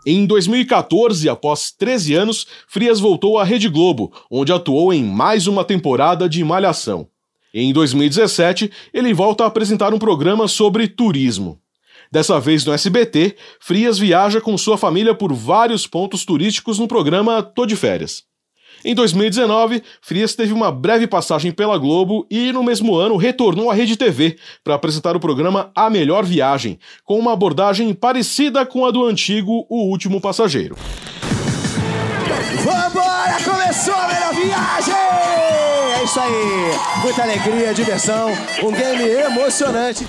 Em 0.06 0.24
2014, 0.24 1.28
após 1.28 1.70
13 1.70 2.14
anos, 2.14 2.46
Frias 2.66 2.98
voltou 2.98 3.38
à 3.38 3.44
Rede 3.44 3.68
Globo, 3.68 4.10
onde 4.30 4.50
atuou 4.50 4.94
em 4.94 5.04
mais 5.04 5.46
uma 5.46 5.62
temporada 5.62 6.26
de 6.26 6.42
Malhação. 6.42 7.06
Em 7.52 7.70
2017, 7.70 8.72
ele 8.94 9.12
volta 9.12 9.44
a 9.44 9.48
apresentar 9.48 9.92
um 9.92 9.98
programa 9.98 10.48
sobre 10.48 10.88
turismo. 10.88 11.60
Dessa 12.10 12.40
vez 12.40 12.64
no 12.64 12.72
SBT, 12.72 13.36
Frias 13.60 13.98
viaja 13.98 14.40
com 14.40 14.56
sua 14.56 14.78
família 14.78 15.14
por 15.14 15.34
vários 15.34 15.86
pontos 15.86 16.24
turísticos 16.24 16.78
no 16.78 16.88
programa 16.88 17.42
Tô 17.42 17.66
de 17.66 17.76
Férias. 17.76 18.29
Em 18.84 18.94
2019, 18.94 19.82
Frias 20.00 20.34
teve 20.34 20.52
uma 20.52 20.72
breve 20.72 21.06
passagem 21.06 21.52
pela 21.52 21.76
Globo 21.76 22.26
e, 22.30 22.50
no 22.50 22.62
mesmo 22.62 22.96
ano, 22.96 23.16
retornou 23.16 23.70
à 23.70 23.74
Rede 23.74 23.96
TV 23.96 24.38
para 24.64 24.74
apresentar 24.74 25.14
o 25.14 25.20
programa 25.20 25.70
A 25.74 25.90
Melhor 25.90 26.24
Viagem, 26.24 26.78
com 27.04 27.18
uma 27.18 27.34
abordagem 27.34 27.92
parecida 27.92 28.64
com 28.64 28.86
a 28.86 28.90
do 28.90 29.04
antigo 29.04 29.66
O 29.68 29.90
Último 29.90 30.20
Passageiro. 30.20 30.76
Vambora! 32.64 33.36
Começou 33.44 33.94
a 33.94 34.08
melhor 34.08 34.34
viagem! 34.34 34.94
É 36.00 36.04
isso 36.04 36.18
aí! 36.20 37.02
Muita 37.02 37.22
alegria, 37.22 37.74
diversão, 37.74 38.30
um 38.62 38.72
game 38.72 39.02
emocionante. 39.02 40.06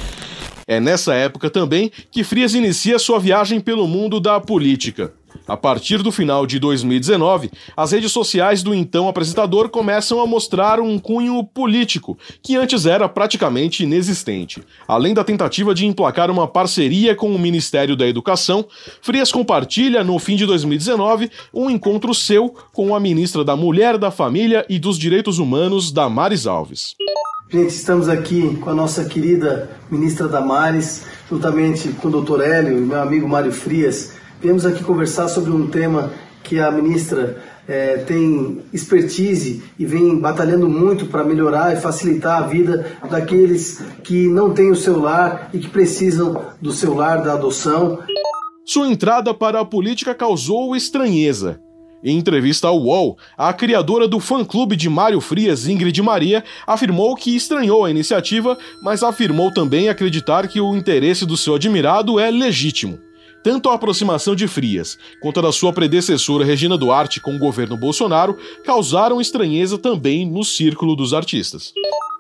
É 0.65 0.79
nessa 0.79 1.13
época 1.13 1.49
também 1.49 1.91
que 2.09 2.23
Frias 2.23 2.53
inicia 2.53 2.97
sua 2.97 3.19
viagem 3.19 3.59
pelo 3.59 3.87
mundo 3.87 4.21
da 4.21 4.39
política. 4.39 5.13
A 5.51 5.57
partir 5.57 6.01
do 6.01 6.13
final 6.13 6.47
de 6.47 6.57
2019, 6.59 7.51
as 7.75 7.91
redes 7.91 8.13
sociais 8.13 8.63
do 8.63 8.73
então 8.73 9.09
apresentador 9.09 9.67
começam 9.67 10.21
a 10.21 10.25
mostrar 10.25 10.79
um 10.79 10.97
cunho 10.97 11.43
político, 11.43 12.17
que 12.41 12.55
antes 12.55 12.85
era 12.85 13.09
praticamente 13.09 13.83
inexistente. 13.83 14.63
Além 14.87 15.13
da 15.13 15.25
tentativa 15.25 15.75
de 15.75 15.85
emplacar 15.85 16.31
uma 16.31 16.47
parceria 16.47 17.13
com 17.17 17.35
o 17.35 17.37
Ministério 17.37 17.97
da 17.97 18.07
Educação, 18.07 18.65
Frias 19.01 19.29
compartilha, 19.29 20.05
no 20.05 20.17
fim 20.19 20.37
de 20.37 20.45
2019, 20.45 21.29
um 21.53 21.69
encontro 21.69 22.13
seu 22.13 22.55
com 22.71 22.95
a 22.95 22.99
ministra 23.01 23.43
da 23.43 23.57
Mulher, 23.57 23.97
da 23.97 24.09
Família 24.09 24.65
e 24.69 24.79
dos 24.79 24.97
Direitos 24.97 25.37
Humanos, 25.37 25.91
Damares 25.91 26.47
Alves. 26.47 26.95
Gente, 27.49 27.71
estamos 27.71 28.07
aqui 28.07 28.55
com 28.61 28.69
a 28.69 28.73
nossa 28.73 29.03
querida 29.03 29.69
ministra 29.89 30.29
Damares, 30.29 31.03
juntamente 31.29 31.89
com 31.89 32.07
o 32.07 32.11
doutor 32.11 32.39
Hélio 32.39 32.77
e 32.77 32.81
meu 32.81 33.01
amigo 33.01 33.27
Mário 33.27 33.51
Frias. 33.51 34.21
Viemos 34.41 34.65
aqui 34.65 34.83
conversar 34.83 35.27
sobre 35.27 35.51
um 35.51 35.67
tema 35.67 36.11
que 36.43 36.59
a 36.59 36.71
ministra 36.71 37.37
é, 37.67 37.97
tem 37.97 38.63
expertise 38.73 39.61
e 39.77 39.85
vem 39.85 40.17
batalhando 40.17 40.67
muito 40.67 41.05
para 41.05 41.23
melhorar 41.23 41.77
e 41.77 41.79
facilitar 41.79 42.41
a 42.41 42.47
vida 42.47 42.97
daqueles 43.07 43.83
que 44.03 44.27
não 44.27 44.51
têm 44.51 44.71
o 44.71 44.75
celular 44.75 45.51
e 45.53 45.59
que 45.59 45.69
precisam 45.69 46.43
do 46.59 46.71
celular, 46.71 47.21
da 47.21 47.33
adoção. 47.33 47.99
Sua 48.65 48.87
entrada 48.87 49.31
para 49.31 49.59
a 49.59 49.65
política 49.65 50.15
causou 50.15 50.75
estranheza. 50.75 51.61
Em 52.03 52.17
entrevista 52.17 52.67
ao 52.67 52.81
UOL, 52.81 53.19
a 53.37 53.53
criadora 53.53 54.07
do 54.07 54.19
fã-clube 54.19 54.75
de 54.75 54.89
Mário 54.89 55.21
Frias, 55.21 55.67
Ingrid 55.67 56.01
Maria, 56.01 56.43
afirmou 56.65 57.15
que 57.15 57.35
estranhou 57.35 57.85
a 57.85 57.91
iniciativa, 57.91 58.57
mas 58.81 59.03
afirmou 59.03 59.53
também 59.53 59.87
acreditar 59.87 60.47
que 60.47 60.59
o 60.59 60.75
interesse 60.75 61.27
do 61.27 61.37
seu 61.37 61.53
admirado 61.53 62.19
é 62.19 62.31
legítimo. 62.31 62.97
Tanto 63.43 63.69
a 63.69 63.73
aproximação 63.75 64.35
de 64.35 64.47
Frias 64.47 64.97
quanto 65.21 65.39
a 65.39 65.43
da 65.43 65.51
sua 65.51 65.73
predecessora 65.73 66.45
Regina 66.45 66.77
Duarte 66.77 67.19
com 67.19 67.35
o 67.35 67.39
governo 67.39 67.75
Bolsonaro 67.75 68.37
causaram 68.63 69.19
estranheza 69.19 69.77
também 69.77 70.29
no 70.29 70.43
círculo 70.43 70.95
dos 70.95 71.13
artistas. 71.13 71.73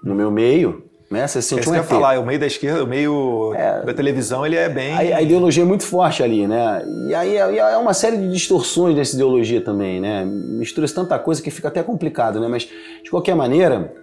No 0.03 0.15
meu 0.15 0.31
meio, 0.31 0.83
né? 1.11 1.27
Você 1.27 1.41
sentiu 1.41 1.57
é 1.57 1.61
isso 1.61 1.69
um 1.69 1.73
que 1.73 1.79
eu 1.79 1.83
falar, 1.83 2.19
o 2.19 2.25
meio 2.25 2.39
da 2.39 2.47
esquerda, 2.47 2.83
o 2.83 2.87
meio 2.87 3.53
da 3.85 3.93
televisão, 3.93 4.45
ele 4.45 4.55
é 4.55 4.69
bem. 4.69 4.93
A, 4.93 5.17
a 5.17 5.21
ideologia 5.21 5.61
é 5.61 5.65
muito 5.65 5.83
forte 5.83 6.23
ali, 6.23 6.47
né? 6.47 6.81
E 7.09 7.13
aí 7.13 7.35
é 7.35 7.57
é 7.57 7.77
uma 7.77 7.93
série 7.93 8.17
de 8.17 8.29
distorções 8.29 8.95
dessa 8.95 9.13
ideologia 9.13 9.61
também, 9.61 9.99
né? 9.99 10.25
Mistura-se 10.25 10.95
tanta 10.95 11.19
coisa 11.19 11.41
que 11.41 11.51
fica 11.51 11.67
até 11.67 11.83
complicado, 11.83 12.39
né? 12.39 12.47
Mas, 12.47 12.67
de 13.03 13.11
qualquer 13.11 13.35
maneira, 13.35 13.93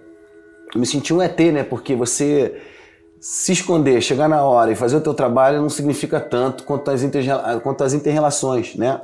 eu 0.73 0.79
me 0.79 0.85
senti 0.85 1.11
um 1.11 1.21
ET, 1.21 1.39
né? 1.51 1.63
Porque 1.63 1.95
você 1.95 2.61
se 3.19 3.51
esconder, 3.51 4.01
chegar 4.01 4.29
na 4.29 4.43
hora 4.43 4.71
e 4.71 4.75
fazer 4.75 4.97
o 4.97 5.01
teu 5.01 5.13
trabalho 5.13 5.61
não 5.61 5.69
significa 5.69 6.19
tanto 6.19 6.63
quanto 6.63 6.89
as, 6.89 7.93
interrelações, 7.93 8.75
né? 8.75 9.01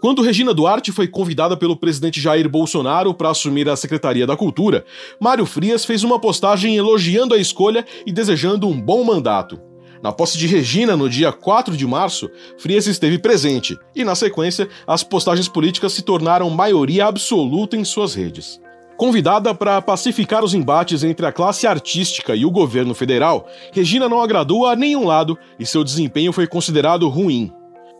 Quando 0.00 0.22
Regina 0.22 0.52
Duarte 0.52 0.90
foi 0.90 1.06
convidada 1.06 1.56
pelo 1.56 1.76
presidente 1.76 2.20
Jair 2.20 2.48
Bolsonaro 2.48 3.14
para 3.14 3.30
assumir 3.30 3.68
a 3.68 3.76
Secretaria 3.76 4.26
da 4.26 4.36
Cultura, 4.36 4.84
Mário 5.20 5.46
Frias 5.46 5.84
fez 5.84 6.02
uma 6.02 6.18
postagem 6.18 6.76
elogiando 6.76 7.34
a 7.34 7.38
escolha 7.38 7.84
e 8.04 8.12
desejando 8.12 8.66
um 8.68 8.80
bom 8.80 9.04
mandato. 9.04 9.60
Na 10.02 10.10
posse 10.10 10.36
de 10.36 10.48
Regina, 10.48 10.96
no 10.96 11.08
dia 11.08 11.30
4 11.30 11.76
de 11.76 11.86
março, 11.86 12.28
Frias 12.58 12.88
esteve 12.88 13.20
presente 13.20 13.78
e, 13.94 14.02
na 14.02 14.16
sequência, 14.16 14.68
as 14.84 15.04
postagens 15.04 15.46
políticas 15.46 15.92
se 15.92 16.02
tornaram 16.02 16.50
maioria 16.50 17.06
absoluta 17.06 17.76
em 17.76 17.84
suas 17.84 18.12
redes. 18.12 18.60
Convidada 18.96 19.54
para 19.54 19.80
pacificar 19.82 20.44
os 20.44 20.54
embates 20.54 21.02
entre 21.02 21.26
a 21.26 21.32
classe 21.32 21.66
artística 21.66 22.36
e 22.36 22.44
o 22.44 22.50
governo 22.50 22.94
federal, 22.94 23.48
Regina 23.72 24.08
não 24.08 24.22
agradou 24.22 24.66
a 24.66 24.76
nenhum 24.76 25.04
lado 25.04 25.36
e 25.58 25.66
seu 25.66 25.82
desempenho 25.82 26.32
foi 26.32 26.46
considerado 26.46 27.08
ruim. 27.08 27.52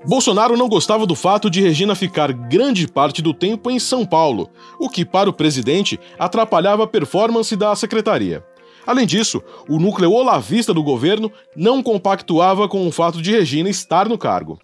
Bolsonaro 0.06 0.56
não 0.56 0.68
gostava 0.68 1.06
do 1.06 1.14
fato 1.14 1.48
de 1.48 1.60
Regina 1.60 1.94
ficar 1.94 2.32
grande 2.32 2.88
parte 2.88 3.22
do 3.22 3.32
tempo 3.32 3.70
em 3.70 3.78
São 3.78 4.04
Paulo, 4.04 4.50
o 4.78 4.88
que, 4.88 5.04
para 5.04 5.30
o 5.30 5.32
presidente, 5.32 5.98
atrapalhava 6.18 6.84
a 6.84 6.88
performance 6.88 7.54
da 7.54 7.74
secretaria. 7.76 8.44
Além 8.84 9.06
disso, 9.06 9.40
o 9.68 9.78
núcleo 9.78 10.10
olavista 10.10 10.74
do 10.74 10.82
governo 10.82 11.30
não 11.56 11.82
compactuava 11.82 12.68
com 12.68 12.86
o 12.86 12.90
fato 12.90 13.22
de 13.22 13.30
Regina 13.30 13.70
estar 13.70 14.08
no 14.08 14.18
cargo. 14.18 14.58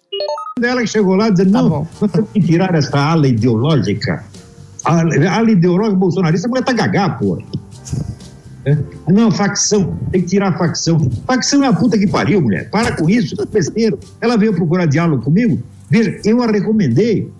Ela 0.61 0.85
chegou 0.85 1.15
lá 1.15 1.29
dizendo: 1.29 1.51
não, 1.51 1.87
nós 2.01 2.11
temos 2.11 2.29
que 2.31 2.41
tirar 2.41 2.75
essa 2.75 2.99
ala 2.99 3.27
ideológica. 3.27 4.25
A 4.85 5.43
ideológica 5.43 5.95
bolsonarista, 5.95 6.47
a 6.47 6.49
mulher 6.49 6.63
tá 6.63 6.73
gagá, 6.73 7.09
pô. 7.09 7.37
É? 8.65 8.77
Não, 9.07 9.31
facção, 9.31 9.97
tem 10.11 10.21
que 10.21 10.27
tirar 10.27 10.57
facção. 10.57 10.99
Facção 11.25 11.63
é 11.63 11.67
a 11.67 11.73
puta 11.73 11.97
que 11.97 12.07
pariu, 12.07 12.41
mulher. 12.41 12.69
Para 12.69 12.95
com 12.95 13.09
isso, 13.09 13.35
que 13.35 13.45
besteira. 13.45 13.97
Ela 14.19 14.37
veio 14.37 14.53
procurar 14.53 14.85
diálogo 14.85 15.23
comigo. 15.23 15.61
Veja, 15.89 16.19
eu 16.23 16.41
a 16.41 16.47
recomendei. 16.47 17.31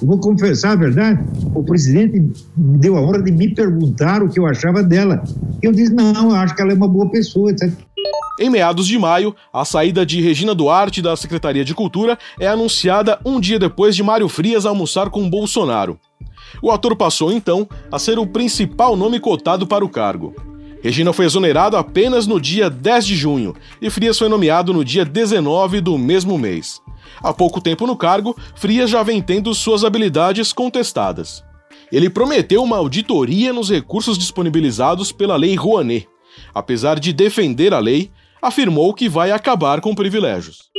Eu 0.00 0.08
vou 0.08 0.18
confessar 0.18 0.72
a 0.72 0.76
verdade. 0.76 1.20
O 1.54 1.62
presidente 1.62 2.18
me 2.56 2.78
deu 2.78 2.96
a 2.96 3.00
honra 3.00 3.22
de 3.22 3.30
me 3.30 3.54
perguntar 3.54 4.22
o 4.22 4.28
que 4.28 4.38
eu 4.38 4.46
achava 4.46 4.82
dela. 4.82 5.22
Eu 5.60 5.72
disse: 5.72 5.92
não, 5.92 6.30
eu 6.30 6.36
acho 6.36 6.54
que 6.54 6.62
ela 6.62 6.72
é 6.72 6.74
uma 6.74 6.88
boa 6.88 7.10
pessoa, 7.10 7.50
etc. 7.50 7.70
Em 8.40 8.50
meados 8.50 8.86
de 8.86 8.98
maio, 8.98 9.34
a 9.52 9.64
saída 9.64 10.06
de 10.06 10.20
Regina 10.20 10.54
Duarte 10.54 11.02
da 11.02 11.14
Secretaria 11.14 11.64
de 11.64 11.74
Cultura 11.74 12.18
é 12.40 12.48
anunciada 12.48 13.18
um 13.24 13.38
dia 13.38 13.58
depois 13.58 13.94
de 13.94 14.02
Mário 14.02 14.28
Frias 14.28 14.64
almoçar 14.64 15.10
com 15.10 15.28
Bolsonaro. 15.28 15.98
O 16.60 16.70
ator 16.70 16.96
passou 16.96 17.32
então 17.32 17.68
a 17.90 17.98
ser 17.98 18.18
o 18.18 18.26
principal 18.26 18.96
nome 18.96 19.20
cotado 19.20 19.66
para 19.66 19.84
o 19.84 19.88
cargo. 19.88 20.34
Regina 20.82 21.12
foi 21.12 21.26
exonerada 21.26 21.78
apenas 21.78 22.26
no 22.26 22.40
dia 22.40 22.68
10 22.68 23.06
de 23.06 23.14
junho 23.14 23.54
e 23.80 23.88
Frias 23.88 24.18
foi 24.18 24.28
nomeado 24.28 24.72
no 24.72 24.84
dia 24.84 25.04
19 25.04 25.80
do 25.80 25.96
mesmo 25.96 26.36
mês. 26.36 26.82
Há 27.22 27.32
pouco 27.32 27.60
tempo 27.60 27.86
no 27.86 27.96
cargo, 27.96 28.36
Frias 28.56 28.90
já 28.90 29.02
vem 29.02 29.22
tendo 29.22 29.54
suas 29.54 29.84
habilidades 29.84 30.52
contestadas. 30.52 31.44
Ele 31.90 32.10
prometeu 32.10 32.62
uma 32.62 32.78
auditoria 32.78 33.52
nos 33.52 33.70
recursos 33.70 34.18
disponibilizados 34.18 35.12
pela 35.12 35.36
Lei 35.36 35.54
Rouanet. 35.54 36.08
Apesar 36.54 36.98
de 36.98 37.12
defender 37.12 37.72
a 37.72 37.78
lei, 37.78 38.10
afirmou 38.40 38.92
que 38.92 39.08
vai 39.08 39.30
acabar 39.30 39.80
com 39.80 39.94
privilégios. 39.94 40.70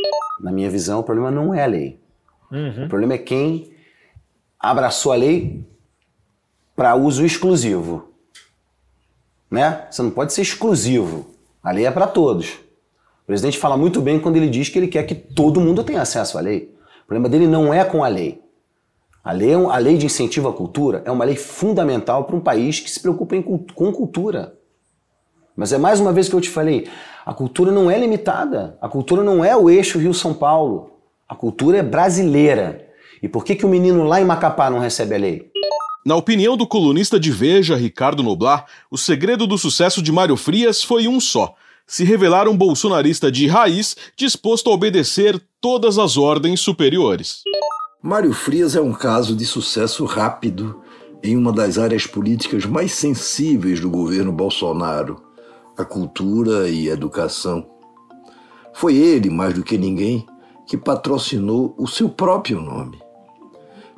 Na 0.42 0.52
minha 0.52 0.70
visão, 0.70 1.00
o 1.00 1.04
problema 1.04 1.32
não 1.32 1.54
é 1.54 1.64
a 1.64 1.68
lei. 1.68 2.00
O 2.52 2.88
problema 2.90 3.14
é 3.14 3.18
quem 3.18 3.73
abraçou 4.64 5.12
a 5.12 5.16
lei 5.16 5.62
para 6.74 6.96
uso 6.96 7.26
exclusivo. 7.26 8.08
Né? 9.52 9.86
Você 9.92 10.02
não 10.02 10.10
pode 10.10 10.32
ser 10.32 10.42
exclusivo. 10.42 11.28
A 11.62 11.72
lei 11.72 11.86
é 11.86 11.92
para 11.92 12.08
todos. 12.08 12.54
O 13.24 13.26
presidente 13.28 13.60
fala 13.60 13.76
muito 13.76 14.02
bem 14.02 14.20
quando 14.20 14.38
ele 14.38 14.50
diz 14.50 14.70
que 14.70 14.80
ele 14.80 14.88
quer 14.88 15.04
que 15.04 15.14
todo 15.14 15.60
mundo 15.60 15.84
tenha 15.84 16.02
acesso 16.02 16.38
à 16.38 16.42
lei. 16.42 16.74
O 17.04 17.08
problema 17.08 17.28
dele 17.28 17.46
não 17.46 17.74
é 17.74 17.84
com 17.84 18.04
a 18.04 18.08
lei. 18.08 18.42
A 19.22 19.34
lei, 19.34 19.52
é 19.52 19.56
a 19.56 19.78
lei 19.78 19.98
de 19.98 20.06
incentivo 20.06 20.48
à 20.48 20.54
cultura 20.54 21.02
é 21.06 21.12
uma 21.12 21.24
lei 21.24 21.36
fundamental 21.36 22.24
para 22.24 22.36
um 22.36 22.42
país 22.42 22.80
que 22.80 22.90
se 22.90 23.00
preocupa 23.00 23.36
com 23.76 23.92
cultura. 23.92 24.58
Mas 25.56 25.72
é 25.72 25.78
mais 25.78 26.00
uma 26.00 26.12
vez 26.12 26.28
que 26.28 26.36
eu 26.36 26.42
te 26.42 26.50
falei, 26.50 26.90
a 27.26 27.34
cultura 27.34 27.72
não 27.72 27.92
é 27.92 27.98
limitada. 27.98 28.78
A 28.82 28.90
cultura 28.90 29.24
não 29.24 29.44
é 29.44 29.56
o 29.56 29.70
eixo 29.70 30.00
Rio-São 30.00 30.34
Paulo. 30.34 31.00
A 31.28 31.36
cultura 31.36 31.78
é 31.78 31.84
brasileira. 31.84 32.93
E 33.24 33.30
por 33.30 33.46
que, 33.46 33.56
que 33.56 33.66
o 33.66 33.70
menino 33.70 34.04
lá 34.04 34.20
em 34.20 34.26
Macapá 34.26 34.70
não 34.70 34.80
recebe 34.80 35.16
a 35.16 35.18
lei? 35.18 35.50
Na 36.06 36.18
opinião 36.18 36.58
do 36.58 36.68
colunista 36.68 37.18
de 37.18 37.32
Veja, 37.32 37.78
Ricardo 37.78 38.22
Noblar, 38.22 38.66
o 38.92 38.98
segredo 38.98 39.48
do 39.48 39.58
sucesso 39.58 40.02
de 40.02 40.12
Mário 40.12 40.36
Frias 40.36 40.84
foi 40.84 41.08
um 41.08 41.22
só: 41.22 41.56
se 41.88 42.04
revelar 42.04 42.50
um 42.50 42.58
bolsonarista 42.58 43.32
de 43.32 43.48
raiz 43.48 43.96
disposto 44.18 44.70
a 44.70 44.74
obedecer 44.74 45.42
todas 45.62 45.98
as 45.98 46.18
ordens 46.18 46.60
superiores. 46.60 47.44
Mário 48.02 48.34
Frias 48.34 48.76
é 48.76 48.82
um 48.82 48.92
caso 48.92 49.34
de 49.34 49.46
sucesso 49.46 50.04
rápido 50.04 50.82
em 51.24 51.38
uma 51.38 51.54
das 51.54 51.78
áreas 51.78 52.06
políticas 52.06 52.66
mais 52.66 52.92
sensíveis 52.92 53.80
do 53.80 53.90
governo 53.90 54.34
Bolsonaro, 54.34 55.24
a 55.78 55.86
cultura 55.86 56.68
e 56.68 56.90
a 56.90 56.94
educação. 56.94 57.66
Foi 58.74 58.98
ele, 58.98 59.30
mais 59.30 59.54
do 59.54 59.64
que 59.64 59.78
ninguém, 59.78 60.26
que 60.68 60.76
patrocinou 60.76 61.74
o 61.78 61.88
seu 61.88 62.10
próprio 62.10 62.60
nome. 62.60 63.03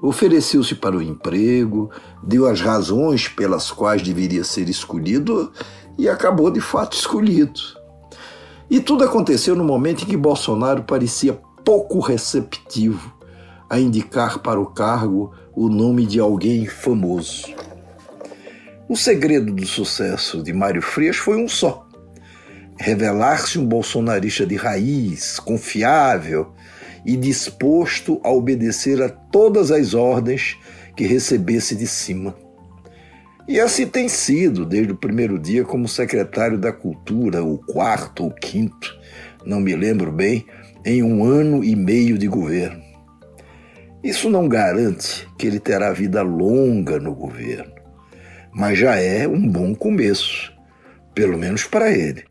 Ofereceu-se 0.06 0.76
para 0.76 0.96
o 0.96 1.02
emprego, 1.02 1.90
deu 2.22 2.46
as 2.46 2.62
razões 2.62 3.28
pelas 3.28 3.72
quais 3.72 4.04
deveria 4.04 4.44
ser 4.44 4.70
escolhido 4.70 5.52
e 5.98 6.08
acabou 6.08 6.52
de 6.52 6.62
fato 6.62 6.96
escolhido. 6.96 7.60
E 8.70 8.80
tudo 8.80 9.04
aconteceu 9.04 9.56
no 9.56 9.64
momento 9.64 10.04
em 10.04 10.06
que 10.06 10.16
Bolsonaro 10.16 10.84
parecia 10.84 11.34
pouco 11.64 12.00
receptivo 12.00 13.16
a 13.68 13.80
indicar 13.80 14.38
para 14.44 14.60
o 14.60 14.68
cargo 14.68 15.34
o 15.56 15.70
nome 15.70 16.06
de 16.06 16.20
alguém 16.20 16.68
famoso. 16.68 17.48
O 18.88 18.96
segredo 18.96 19.52
do 19.52 19.66
sucesso 19.66 20.44
de 20.44 20.54
Mário 20.54 20.84
Frias 20.84 21.18
foi 21.18 21.44
um 21.44 21.48
só: 21.48 21.84
revelar-se 22.78 23.58
um 23.58 23.66
bolsonarista 23.66 24.46
de 24.46 24.56
raiz, 24.56 25.40
confiável 25.40 26.54
e 27.06 27.16
disposto 27.16 28.20
a 28.24 28.30
obedecer 28.30 29.02
a 29.02 29.10
todas 29.10 29.72
as 29.72 29.94
ordens 29.94 30.58
que 30.96 31.06
recebesse 31.06 31.76
de 31.76 31.86
cima. 31.86 32.36
E 33.48 33.60
assim 33.60 33.86
tem 33.86 34.10
sido 34.10 34.66
desde 34.66 34.92
o 34.92 34.98
primeiro 34.98 35.38
dia 35.38 35.64
como 35.64 35.88
secretário 35.88 36.58
da 36.58 36.74
Cultura, 36.74 37.44
o 37.44 37.60
quarto 37.60 38.24
ou 38.24 38.32
quinto, 38.32 38.98
não 39.46 39.60
me 39.60 39.76
lembro 39.76 40.12
bem, 40.12 40.48
em 40.84 41.04
um 41.04 41.24
ano 41.24 41.64
e 41.64 41.76
meio 41.76 42.18
de 42.18 42.28
governo. 42.28 42.82
Isso 44.04 44.30
não 44.30 44.48
garante 44.48 45.28
que 45.38 45.46
ele 45.46 45.60
terá 45.60 45.92
vida 45.92 46.24
longa 46.24 47.00
no 47.00 47.14
governo, 47.14 47.72
mas 48.52 48.80
já 48.80 48.96
é 48.96 49.28
um 49.28 49.48
bom 49.48 49.76
começo, 49.76 50.52
pelo 51.14 51.38
menos 51.38 51.66
para 51.66 51.92
ele. 51.92 52.24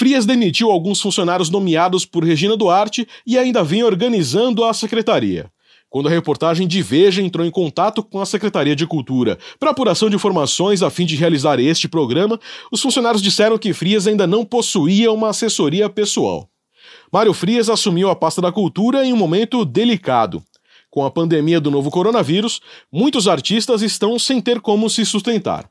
Frias 0.00 0.24
demitiu 0.24 0.70
alguns 0.70 0.98
funcionários 0.98 1.50
nomeados 1.50 2.06
por 2.06 2.24
Regina 2.24 2.56
Duarte 2.56 3.06
e 3.26 3.36
ainda 3.36 3.62
vem 3.62 3.84
organizando 3.84 4.64
a 4.64 4.72
secretaria. 4.72 5.52
Quando 5.90 6.08
a 6.08 6.10
reportagem 6.10 6.66
de 6.66 6.80
Veja 6.80 7.20
entrou 7.20 7.46
em 7.46 7.50
contato 7.50 8.02
com 8.02 8.18
a 8.18 8.24
Secretaria 8.24 8.74
de 8.74 8.86
Cultura 8.86 9.38
para 9.58 9.72
apuração 9.72 10.08
de 10.08 10.16
informações 10.16 10.82
a 10.82 10.88
fim 10.88 11.04
de 11.04 11.16
realizar 11.16 11.60
este 11.60 11.86
programa, 11.86 12.40
os 12.72 12.80
funcionários 12.80 13.20
disseram 13.20 13.58
que 13.58 13.74
Frias 13.74 14.06
ainda 14.06 14.26
não 14.26 14.42
possuía 14.42 15.12
uma 15.12 15.28
assessoria 15.28 15.86
pessoal. 15.90 16.48
Mário 17.12 17.34
Frias 17.34 17.68
assumiu 17.68 18.08
a 18.08 18.16
pasta 18.16 18.40
da 18.40 18.50
cultura 18.50 19.04
em 19.04 19.12
um 19.12 19.18
momento 19.18 19.66
delicado. 19.66 20.42
Com 20.88 21.04
a 21.04 21.10
pandemia 21.10 21.60
do 21.60 21.70
novo 21.70 21.90
coronavírus, 21.90 22.62
muitos 22.90 23.28
artistas 23.28 23.82
estão 23.82 24.18
sem 24.18 24.40
ter 24.40 24.62
como 24.62 24.88
se 24.88 25.04
sustentar. 25.04 25.68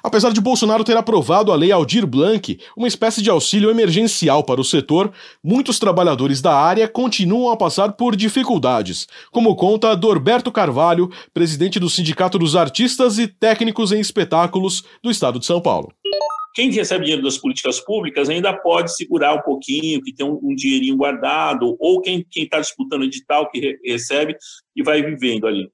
Apesar 0.00 0.32
de 0.32 0.40
Bolsonaro 0.40 0.84
ter 0.84 0.96
aprovado 0.96 1.50
a 1.50 1.56
Lei 1.56 1.72
Aldir 1.72 2.06
Blanc, 2.06 2.58
uma 2.76 2.86
espécie 2.86 3.20
de 3.20 3.30
auxílio 3.30 3.70
emergencial 3.70 4.44
para 4.44 4.60
o 4.60 4.64
setor, 4.64 5.12
muitos 5.42 5.78
trabalhadores 5.78 6.40
da 6.40 6.54
área 6.54 6.86
continuam 6.86 7.50
a 7.50 7.56
passar 7.56 7.92
por 7.92 8.14
dificuldades, 8.14 9.06
como 9.30 9.56
conta 9.56 9.96
Dorberto 9.96 10.52
Carvalho, 10.52 11.10
presidente 11.34 11.80
do 11.80 11.90
Sindicato 11.90 12.38
dos 12.38 12.54
Artistas 12.54 13.18
e 13.18 13.26
Técnicos 13.26 13.92
em 13.92 14.00
Espetáculos 14.00 14.84
do 15.02 15.10
Estado 15.10 15.38
de 15.38 15.46
São 15.46 15.60
Paulo. 15.60 15.92
Quem 16.54 16.70
recebe 16.70 17.04
dinheiro 17.04 17.22
das 17.22 17.38
políticas 17.38 17.80
públicas 17.80 18.28
ainda 18.28 18.52
pode 18.52 18.94
segurar 18.94 19.34
um 19.34 19.40
pouquinho, 19.40 20.02
que 20.02 20.12
tem 20.12 20.26
um, 20.26 20.38
um 20.42 20.54
dinheirinho 20.54 20.96
guardado, 20.96 21.76
ou 21.80 22.00
quem 22.02 22.26
está 22.36 22.60
disputando 22.60 23.04
edital 23.04 23.50
que 23.50 23.58
re 23.58 23.78
recebe 23.84 24.36
e 24.76 24.82
vai 24.82 25.02
vivendo 25.02 25.46
ali. 25.46 25.70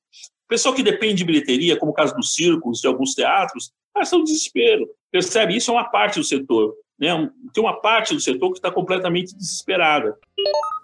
Pessoa 0.49 0.75
que 0.75 0.83
depende 0.83 1.17
de 1.17 1.25
bilheteria, 1.25 1.77
como 1.77 1.93
o 1.93 1.95
caso 1.95 2.15
dos 2.15 2.33
circos, 2.33 2.81
de 2.81 2.87
alguns 2.87 3.13
teatros, 3.13 3.73
passa 3.99 4.17
um 4.17 4.25
desespero. 4.25 4.87
Percebe? 5.11 5.57
Isso 5.57 5.71
é 5.71 5.75
uma 5.75 5.85
parte 5.85 6.19
do 6.19 6.25
setor. 6.25 6.73
Né? 6.99 7.09
Tem 7.52 7.62
uma 7.62 7.81
parte 7.81 8.14
do 8.14 8.21
setor 8.21 8.50
que 8.50 8.59
está 8.59 8.71
completamente 8.71 9.35
desesperada. 9.35 10.14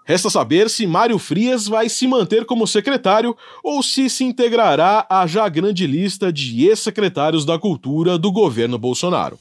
Resta 0.05 0.29
saber 0.29 0.69
se 0.69 0.85
Mário 0.85 1.17
Frias 1.17 1.67
vai 1.67 1.89
se 1.89 2.07
manter 2.07 2.45
como 2.45 2.67
secretário 2.67 3.35
ou 3.63 3.81
se 3.81 4.09
se 4.09 4.23
integrará 4.23 5.05
à 5.09 5.25
já 5.25 5.47
grande 5.49 5.87
lista 5.87 6.31
de 6.31 6.67
ex-secretários 6.67 7.43
da 7.43 7.57
cultura 7.57 8.17
do 8.17 8.31
governo 8.31 8.77
Bolsonaro. 8.77 9.39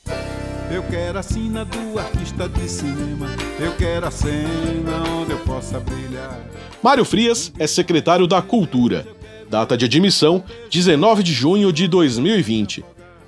Eu 0.71 0.83
quero 0.85 1.19
a 1.19 1.23
sina 1.23 1.65
do 1.65 1.99
artista 1.99 2.49
de 2.49 2.69
cinema. 2.69 3.27
Eu 3.61 3.77
quero 3.77 4.07
a 4.07 4.11
cena 4.11 5.05
onde 5.21 5.33
eu 5.33 5.39
possa 5.41 5.79
brilhar. 5.79 6.43
Mário 6.83 7.05
Frias 7.05 7.53
é 7.59 7.67
secretário 7.67 8.27
da 8.27 8.41
Cultura. 8.41 9.07
Data 9.49 9.77
de 9.77 9.85
admissão: 9.85 10.43
19 10.71 11.23
de 11.23 11.33
junho 11.33 11.71
de 11.71 11.87
2020. 11.87 12.83